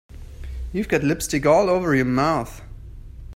[0.73, 2.63] You've got lipstick all over your mouth.